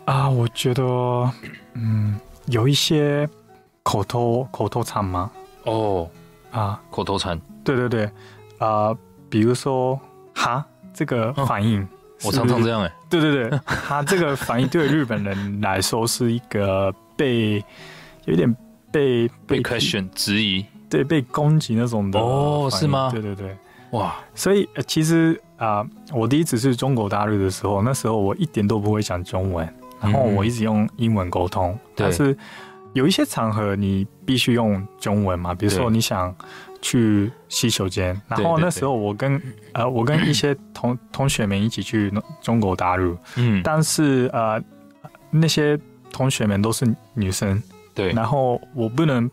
[0.05, 0.83] 啊，我觉得
[1.73, 3.29] 嗯，有一些
[3.83, 5.31] 口头口头禅吗？
[5.65, 6.09] 哦
[6.51, 8.11] 啊，口头禅，对对对
[8.59, 8.95] 啊，
[9.31, 9.99] 比如说
[10.35, 11.83] 哈这个反应。
[11.83, 11.89] 哦
[12.25, 17.65] 我常常这样哎、欸，对对对，他这个反应对日本人来说是一个被
[18.25, 18.57] 有点
[18.91, 23.11] 被被 question 质疑，对，被攻击那种的哦，是吗？
[23.13, 23.57] 对对对，
[23.91, 29.69] 哇，所以其实啊、呃，我第一次去中国大陆的时候，那时候我一点都不会讲中文，
[30.01, 32.37] 然后我一直用英文沟通，嗯、但是
[32.93, 36.35] 有一些场合你必须用中文嘛，比如说你想。
[36.85, 39.41] 去洗手间，然后那时候我跟
[39.73, 44.63] 呃我跟一些同 同学们一起去中国大陆，嗯，但是呃
[45.31, 45.81] 那些
[46.13, 47.63] 同学们都是女生，
[47.95, 49.31] 对，然后我不能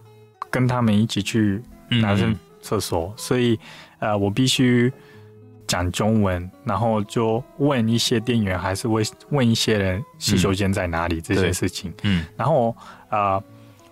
[0.49, 3.59] 跟他们一起去男生厕所，嗯、所以
[3.99, 4.89] 呃我必须
[5.67, 12.73] 讲中文，然后就问一些店员，还是问问一些人洗手间在哪里、嗯、这些事情，嗯，然后
[13.09, 13.35] 啊。
[13.35, 13.43] 呃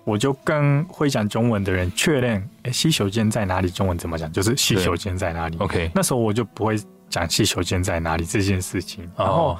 [0.05, 3.69] 我就跟会讲中文的人确认，哎，洗手间在哪里？
[3.69, 4.31] 中文怎么讲？
[4.31, 5.91] 就是洗手间在哪里？OK。
[5.93, 9.55] 那时候我就不会讲洗手间在哪里这件事情，然后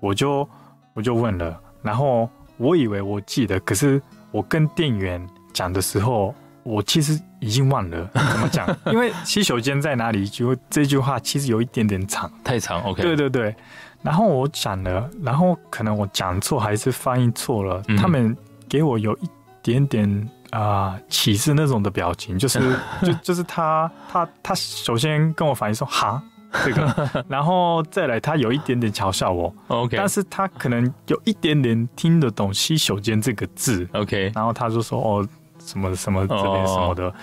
[0.00, 0.48] 我就
[0.94, 4.00] 我就问了，然后我以为我记得，可是
[4.30, 10.26] 我跟店员讲的时候，我其实已经忘了怎么讲， 因为洗手间在哪里？
[10.26, 12.80] 就这句话其实有一点点长，太长。
[12.84, 13.02] OK。
[13.02, 13.54] 对对对。
[14.02, 18.34] 然后我讲了，然后可能我讲错还是翻译错了，他们
[18.66, 19.28] 给我有一。
[19.62, 22.58] 点点啊，歧视那种的表情，就是
[23.04, 26.22] 就就是他他他首先跟我反映说哈
[26.64, 35.28] 这个， 然后再来他有一点点嘲笑我，OK，但是他可能有一点点听得懂洗手间这个字，OK，然后他就说哦
[35.64, 37.14] 什么什么这边什么的，oh.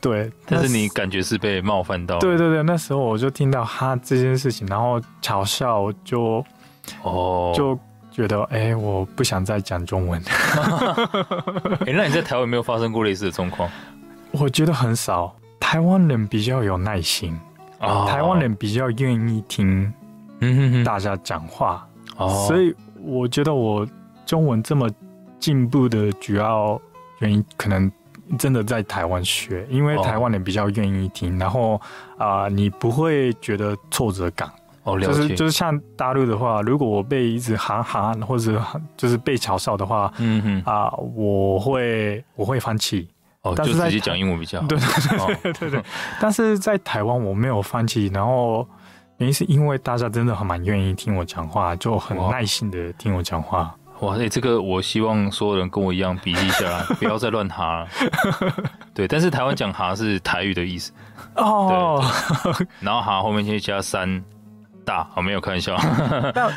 [0.00, 6.44] 对，但是你感觉是被冒犯到，对对对，那时候我就听到哈这件事情，然后嘲笑就
[7.02, 7.56] 哦、oh.
[7.56, 7.78] 就。
[8.14, 10.22] 觉得哎、欸，我不想再讲中文。
[10.24, 13.68] 哎、欸，那你在台湾有没有发生过类似的状况？
[14.30, 15.34] 我觉得很少。
[15.58, 17.36] 台湾人比较有耐心，
[17.80, 19.92] 哦、台湾人比较愿意听
[20.84, 21.84] 大家讲话，
[22.16, 22.72] 哦、所以
[23.02, 23.84] 我觉得我
[24.24, 24.88] 中文这么
[25.40, 26.80] 进步的主要
[27.18, 27.90] 原因，可能
[28.38, 31.80] 真的在台湾学，因为台湾人比较愿意听，然后
[32.16, 34.48] 啊、呃，你不会觉得挫折感。
[34.84, 38.62] 哦，就是就是像大陆的话，如果我被一直喊喊或者
[38.96, 43.08] 就是被嘲笑的话，嗯哼啊、呃，我会我会放弃。
[43.40, 44.66] 哦，但是就直接讲英文比较好。
[44.66, 45.80] 对对对对对对。
[45.80, 45.84] 哦、
[46.20, 48.66] 但是在台湾我没有放弃，然后
[49.18, 53.74] 原因是因为大家真的很蛮愿意听我讲话，就很耐心的听我讲话。
[54.00, 57.88] 哇，哎，这个我希望所有人跟我一样笔记下来， 不要再乱哈了。
[58.92, 60.92] 对，但是台湾讲哈是台语的意思。
[61.36, 62.02] 哦。
[62.80, 64.22] 然后哈后面先加三。
[64.84, 65.76] 大，我没有开玩笑，
[66.34, 66.52] 但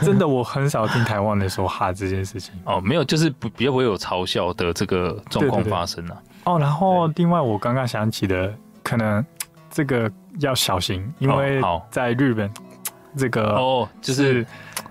[0.00, 2.54] 真的我很少听台湾人说哈这件事情。
[2.64, 6.16] 哦，没有，就是不比较不会有嘲笑的这个状况发生啊。
[6.44, 9.24] 哦，然后另外我刚刚想起的，可能
[9.70, 12.50] 这个要小心，因为在日本
[13.16, 14.46] 这个哦，就是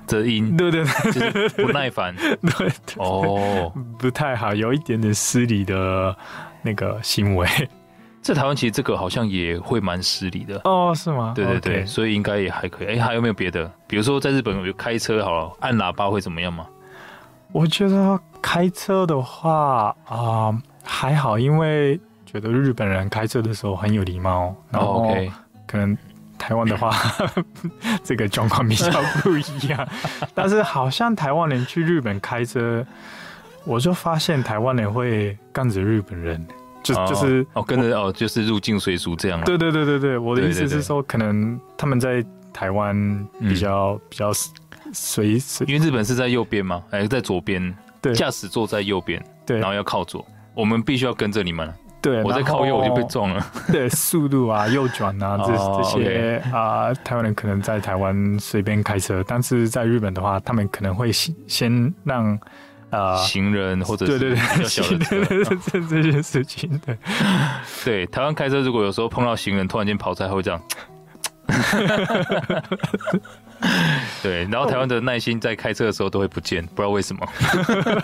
[0.05, 2.71] 这音，对对对，就是不耐烦，对。
[2.97, 6.15] 哦，不太好，有一点点失礼的
[6.61, 7.47] 那个行为。
[8.21, 11.33] 在台湾其实这个好像也会蛮失礼的哦，是吗？
[11.35, 11.87] 对对对，Okay.
[11.87, 12.87] 所以应该也还可以。
[12.87, 13.69] 哎，还有没有别的？
[13.87, 16.67] 比如说在日本有开车好了，按喇叭会怎么样吗？
[17.51, 25.13] 我觉得开车的话啊、呃、还好，因为觉得日本人开车的时候很有礼貌，然后
[25.67, 25.97] 可能
[26.37, 26.95] 台湾的话，
[28.03, 28.89] 这个状况比较
[29.21, 29.87] 不一样。
[30.33, 32.85] 但是好像台湾人去日本开车，
[33.65, 36.47] 我就发现台湾人会跟着日本人，
[36.83, 39.39] 就就是哦跟着哦，就是入境随俗这样。
[39.41, 44.31] 对对对对对，我的意思是说，可能他们在台湾比较比较
[44.93, 47.75] 随随，因为日本是在右边嘛，还是在左边？
[48.01, 51.71] 对，驾驶座在右边，对，然后要靠左，我们必须要跟着你们。
[52.01, 53.45] 对，我在靠右我就被撞了。
[53.71, 62.39] 对，速度啊， 右转啊，这这些啊，台湾人可能在台湾随便开车，但是在日本的话，他们可能会先先让
[62.91, 66.79] 啊行人或者对对对比较小的车这这些事情。
[66.85, 66.95] 对，
[67.83, 70.61] 对，台湾开车如果有时候碰到行人突然间跑出来，会这样。
[74.23, 77.27] 对，然后台湾的耐心在开车的时候都会不见，不知道为什么。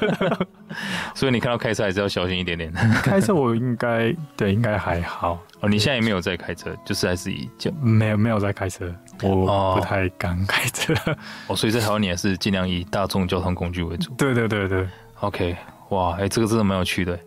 [1.16, 2.72] 所以你看到开车还是要小心一点点。
[3.02, 5.70] 开车我应该对应该还好哦。
[5.70, 8.94] 你现在也没有在开车，就是还是以就没有没有在开车，
[9.24, 10.94] 我不太敢开车。
[11.48, 14.12] 哦，所以在台湾你还是尽量以大众交通工具为主。
[14.14, 14.88] 对对对对
[15.22, 15.56] ，OK，
[15.90, 17.18] 哇，哎，这个真的蛮有趣的。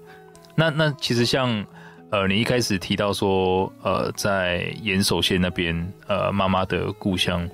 [0.54, 1.64] 那那其实像
[2.10, 7.48] 呃，你一开始提到说呃，在岩手县那边呃，妈妈的故乡。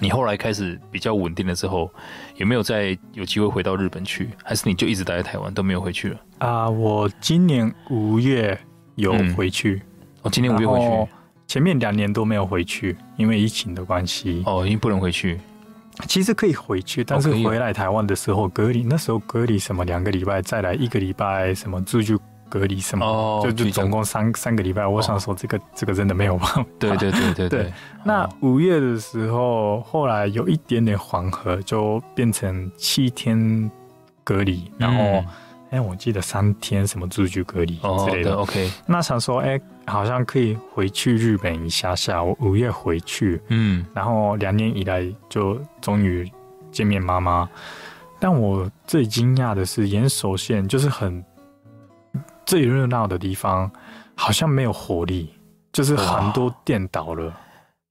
[0.00, 1.90] 你后来开始比较稳定了之后，
[2.36, 4.30] 有没有再有机会回到日本去？
[4.44, 6.20] 还是你就一直待在台湾都没有回去了？
[6.38, 8.58] 啊、呃，我今年五月
[8.94, 9.82] 有回去。
[10.22, 11.12] 哦，今年五月回去。
[11.46, 14.42] 前面两年都没有回去，因为疫情的关系。
[14.46, 15.40] 哦，因为不能回去。
[16.06, 22.20] 其实可以回去，但是回来台湾的时候隔离，那时候隔离什么两个礼拜，再来一个礼拜什么住就。
[22.48, 23.04] 隔离什么？
[23.06, 24.86] 哦，就就总共三三个礼拜。
[24.86, 26.66] 我想说，这个、哦、这个真的没有办法。
[26.78, 27.48] 对对对对对。
[27.48, 27.72] 对
[28.04, 33.70] 那五月的时候，后来有一点点缓和，就变成七天
[34.24, 35.24] 隔离，然后哎、
[35.72, 38.34] 嗯欸，我记得三天什么住居隔离之类的。
[38.34, 38.70] 哦、OK。
[38.86, 42.22] 那想说，哎、欸，好像可以回去日本一下下。
[42.22, 46.30] 我五月回去，嗯，然后两年以来就终于
[46.72, 47.48] 见面妈妈。
[48.18, 51.24] 但我最惊讶的是，岩手县就是很。
[52.48, 53.70] 最热闹的地方
[54.14, 55.28] 好像没有活力，
[55.70, 57.30] 就是很多店倒了。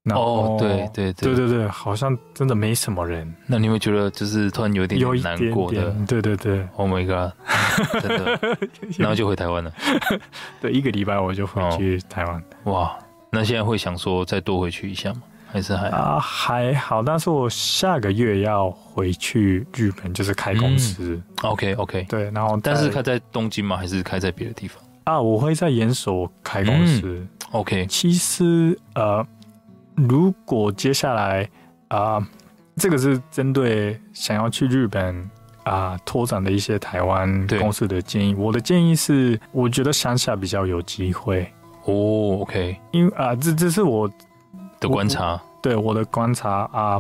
[0.02, 3.32] 然后哦，对对对对对对，好像真的没什么人。
[3.46, 5.94] 那你会觉得就是突然有点难过的？
[6.08, 8.58] 对对对，Oh my god，真的。
[8.98, 9.72] 然后就回台湾了。
[10.60, 12.44] 对，一个礼拜我就回去台湾。
[12.64, 12.72] 哦。
[12.74, 12.98] 哇，
[13.32, 15.22] 那现在会想说再多回去一下吗？
[15.50, 21.16] 还是还啊还好，但是我下个月要回去日本，就是开公司。
[21.16, 23.78] 嗯、OK OK，对，然后但是开在东京吗？
[23.78, 24.84] 还是开在别的地方？
[25.06, 27.02] 啊，我会在岩手开公司。
[27.06, 29.26] 嗯、OK，其实呃，
[29.96, 31.50] 如果接下来
[31.88, 32.28] 啊、呃，
[32.76, 35.18] 这个是针对想要去日本
[35.64, 38.36] 啊、呃、拓展的一些台湾公司的建议。
[38.36, 41.50] 我的建议是，我觉得乡下比较有机会。
[41.86, 44.12] 哦，OK，因为啊、呃，这这是我。
[44.80, 46.98] 的观察，对我的观察啊，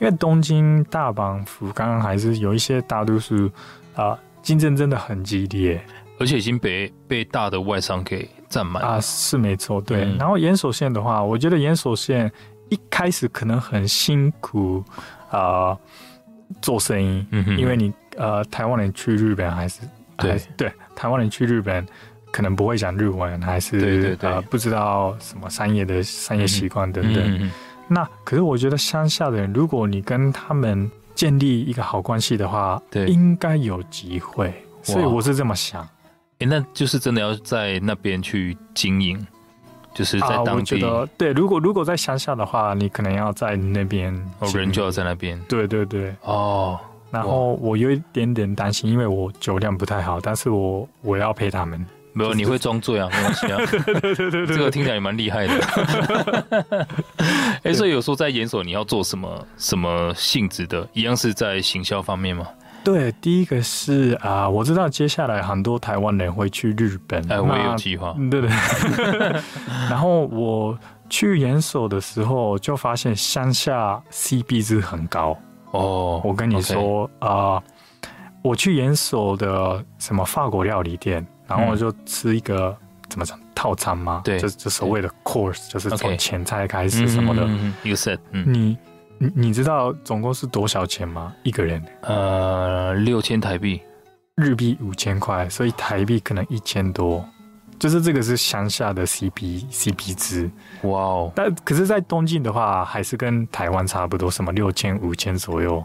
[0.00, 3.50] 因为东京、大阪、福冈还是有一些大都市
[3.94, 5.80] 啊，竞争真的很激烈，
[6.18, 10.04] 而且已经被被大的外商给占满啊，是没错，对。
[10.04, 12.30] 嗯、然后岩手县的话，我觉得岩手县
[12.68, 14.82] 一开始可能很辛苦
[15.30, 15.76] 啊，
[16.60, 19.80] 做生意，因为你呃，台湾人去日本还是
[20.16, 20.32] 对。
[20.32, 21.86] 还对，台湾人去日本。
[22.32, 27.50] 可能不会讲日文，还是对对对、呃、不知道什么商业的商业习惯等等。
[27.88, 34.54] 那可是我觉得乡下的人，如果你跟他们建立一个好关系的话，对，应该有机会。
[34.82, 35.82] 所以我是这么想。
[36.38, 39.26] 哎，那就是真的要在那边去经营，
[39.92, 40.50] 就是在当地。
[40.50, 44.14] 啊、我觉得对，如果如果在乡下的话，你可能要在那边，
[44.54, 45.38] 人就要在那边。
[45.48, 46.14] 对对对。
[46.22, 46.78] 哦。
[47.10, 51.84] 然后我有一点点担心，因为我酒量不太好，但是我我要陪他们。
[52.12, 53.08] 没有，你会装醉啊？
[53.12, 53.58] 没关系啊。
[54.00, 55.54] 对对对，这个听起来也蛮厉害的。
[57.62, 62.46] 哎、欸，所以有说在研所你要做什么什么性质的，一样是在行销方面吗？
[62.82, 68.16] 对，第一个是啊、呃，我知道接下来很多台湾人会去日本，哎，我也有计划。
[68.30, 68.50] 对对。
[69.90, 70.78] 然后我
[71.10, 75.36] 去研所的时候，就发现乡下 C B 值很高
[75.72, 76.22] 哦。
[76.24, 77.62] 我跟你说啊 Okay.、呃，
[78.42, 81.26] 我去研所的什么法国料理店。
[81.50, 84.22] 然后我就吃一个、嗯、怎么讲套餐吗？
[84.24, 87.42] 对，就就所谓的 course，就是从前菜开始什么的。
[87.82, 88.78] You set，你
[89.18, 91.34] 你你知道总共是多少钱吗？
[91.42, 91.84] 一个人？
[92.02, 93.82] 呃，六千台币，
[94.36, 97.22] 日币五千块，所以台币可能一千多。
[97.78, 100.50] 就是这个是乡下的 CP CP 值。
[100.82, 101.32] 哇哦！
[101.34, 105.82] 但可是，在东京的话，还是跟台湾差不多，什么六千五千左右。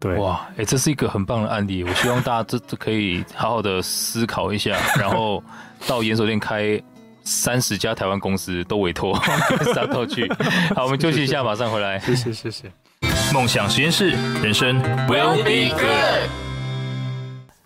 [0.00, 5.42] 对哇，哎、欸，这是一个很棒的案例，我希望大家这这可以好好的思考一下， 然后
[5.86, 6.80] 到连锁店开
[7.24, 9.14] 三十家台湾公司都委托
[9.74, 10.32] Sato 去。
[10.74, 11.98] 好，我们休息一下，马上回来。
[11.98, 12.70] 谢谢谢谢。
[13.34, 14.10] 梦想实验室，
[14.42, 16.47] 人生 will be good。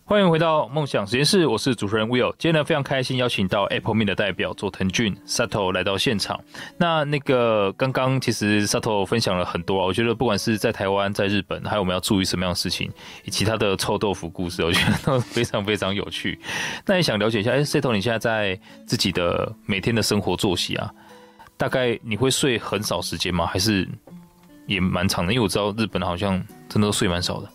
[0.05, 2.35] 欢迎回到梦想实验室，我是主持人 Will。
[2.37, 6.39] 今天呢，非常开心邀请到 Apple Me 的代表佐藤俊 Sato 来到现场。
[6.77, 12.91] 那那个刚刚其实 Sato 分享了很多啊，我觉得不管是在台湾、在日本，还有我们要注意什么样的事情，
[13.25, 16.39] 以及他的臭豆腐故事， 我觉得都非常非常有趣。
[16.85, 20.91] 那也想了解一下，哎，Sato，你现在在自己的每天的生活作息啊，
[21.57, 23.47] 大概你会睡很少时间吗？
[23.47, 23.89] 还是
[24.67, 25.33] 也蛮长的？
[25.33, 26.33] 因为我知道日本好像
[26.69, 27.49] 真的都睡蛮少的。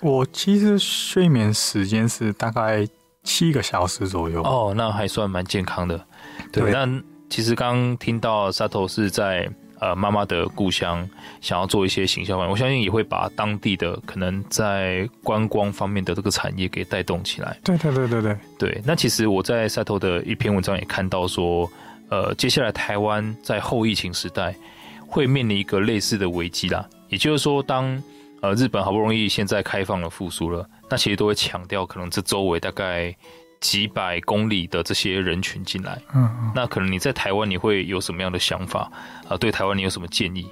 [0.00, 2.86] 我其实睡眠时间是大概
[3.22, 4.42] 七个小时左右。
[4.42, 6.00] 哦，那还算蛮健康的。
[6.52, 11.08] 对，那其实刚刚听到 Sato 是在呃妈妈的故乡，
[11.40, 17.58] 想要做一些行销，我相信也会把当地的可能在观光方面的这个产业给带动起来。
[17.64, 18.82] 对对对对对对。
[18.84, 21.68] 那其实我在 Sato 的一篇文章也看到说，
[22.10, 24.54] 呃，接下来台湾在后疫情时代
[25.06, 26.86] 会面临一个类似的危机啦。
[27.08, 28.02] 也就是说，当
[28.42, 33.14] 呃，日本好不容易现在开放了复苏了，那其实都会强调，可能这周围大概
[33.60, 36.00] 几百公里的这些人群进来。
[36.14, 38.80] 嗯，嗯，那可能你在台湾你会有什么样的想法？
[38.80, 40.46] 啊、呃，对台湾你有什么建议？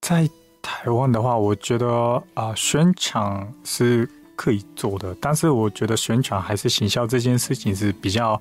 [0.00, 0.28] 在
[0.62, 1.86] 台湾的话，我觉得
[2.34, 8.32] 啊、呃，宣传是可以做的，但是我觉得宣传还是行销这件事情是比较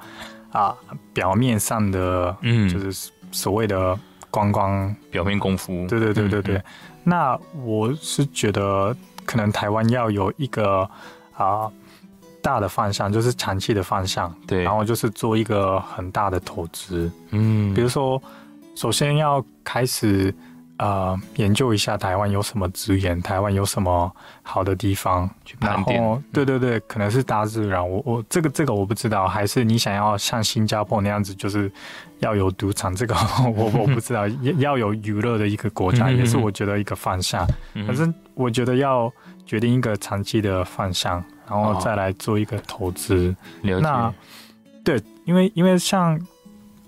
[0.51, 3.99] 啊、呃、表面上的，嗯，就是所谓的
[4.32, 5.86] 观光表面功夫。
[5.88, 6.56] 对对对对对。
[6.56, 6.64] 嗯嗯
[7.06, 8.93] 那我是觉得，
[9.24, 10.82] 可能台湾要有一个
[11.38, 11.72] 啊、呃、
[12.41, 18.22] 大的方向，就是长期的方向，对，然后就是做一个很大的投资，嗯，比如说，
[18.76, 20.36] 首先要开始。
[20.78, 24.14] 呃，研究一下台湾有什么资源，台湾有什么
[24.44, 31.72] 好的地方，去盘点对对对，可能是大自然，我我这个这个我不知道，还是你想要像新加坡那样子，就是
[32.20, 33.16] 要有赌场，这个
[33.56, 37.48] 我我 不知道，要有娱乐的一个国家，也是我觉得一个方向。
[37.88, 39.10] 反正我觉得要
[39.46, 43.34] 决定一个长期的方向，然后再来做一个投资。
[43.62, 44.14] 那
[44.84, 46.20] 对，因为因为像。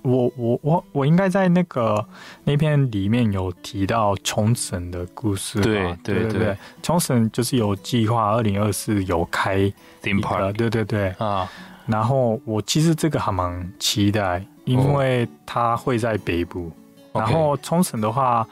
[0.07, 2.03] 我我我我应该在那个
[2.45, 9.57] 那篇里面有提到冲绳的故事，对对对对，冲绳就是有计划二零二四有开
[10.01, 11.49] theme park，对对对啊。
[11.85, 16.71] 然后我其实这个还蛮期待，因为它会在北部。
[17.13, 18.47] 然后冲绳的话，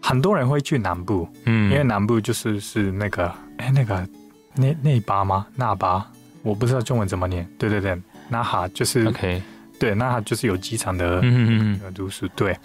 [0.00, 4.08] 很多人会去南部，嗯，因为南部就是是那个哎那个
[4.54, 5.46] 那那巴吗？
[5.56, 6.06] 那巴，
[6.42, 7.46] 我不知道中文怎么念。
[7.58, 9.42] 对对对，那哈就是 OK。
[9.84, 12.56] 对，那就是有机场的，嗯嗯都是对。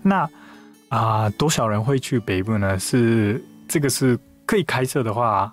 [0.00, 0.20] 那
[0.88, 2.78] 啊、呃，多少人会去北部呢？
[2.78, 5.52] 是这个是可以开车的话，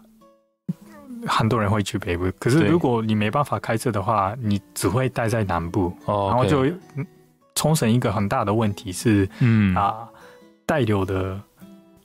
[1.27, 2.31] 很多人会去北部。
[2.39, 5.93] 可是如果你没办法开车的话，你只会待在南部。
[6.05, 6.73] 哦，然后就
[7.55, 10.07] 冲绳一个很大的问题是，嗯啊，
[10.65, 11.37] 带留的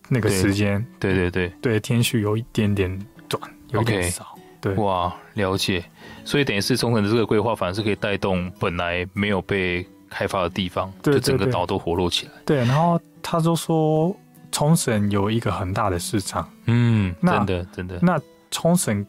[0.09, 4.36] 那个时间，对对对对，天数有一点点短，有点少。
[4.75, 5.85] 对，哇，了解。
[6.25, 12.33] 所以等于是冲绳的这个规划，反而是可以带动本来没有被开发的地方，就整个岛都活络起来。
[12.45, 14.15] 对，然后他就说
[14.51, 17.99] 冲绳有一个很大的市场，嗯，真的真的。
[18.03, 19.07] 那冲绳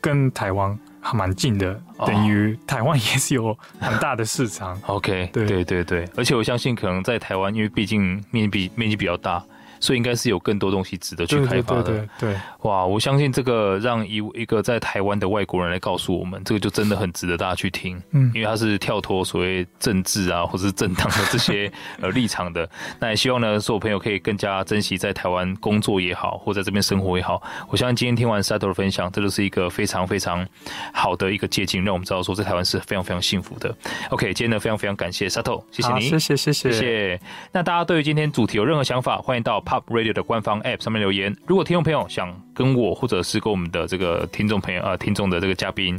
[0.00, 4.78] 跟台湾还蛮近的，哦、等于台湾也是有很大的市场。
[4.86, 9.42] OK，对对对对，而且我相信可能在台湾，因为毕竟面积比面积比较大。
[9.80, 11.82] 所以应该是有更多东西值得去开发的。
[11.82, 12.84] 对对对，对，哇！
[12.84, 18.00] 我相信这个让一一个在台湾的外国人来告诉我们，这个就真的很值得大家去听。
[18.12, 21.70] 嗯，因为他是跳脱所谓政治啊，或者是政党的 这些
[22.00, 22.68] 呃立场的。
[22.98, 27.42] 那也希望呢，所有朋友可以更加珍惜在台湾工作也好，或在这边生活也好。
[27.68, 30.46] 我相信今天听完 Sato 的分享，这就是一个非常非常
[30.92, 33.74] 好的一个借鉴，让我们知道说在台湾是非常非常幸福的。
[34.10, 37.20] OK，今天呢非常非常感谢 Sato，谢谢你，谢谢谢谢谢谢。
[37.52, 41.34] 那大家对于今天主题有任何想法，欢迎到 Pop Radio 的官方 App 上面留言。
[41.46, 45.98] 如果听众朋友想跟我，或者是跟我们的这个听众朋友啊、呃，听众的这个嘉宾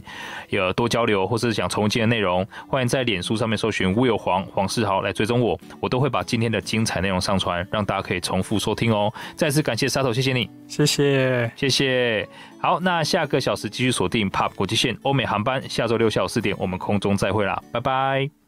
[0.49, 9.11] 有多交流，或者是想重温今天的内容，欢迎在脸书上面搜寻 Will 黄黄世豪来追踪我，我都会把今天的精彩内容上传，让大家可以重复收听哦。
[9.36, 12.28] 再次感谢 Sato，谢谢你，谢谢谢谢。
[12.59, 18.45] 好，那下个小时继续锁定 Pop 国际线欧美航班，下周六下午四点我们空中再会啦，拜拜。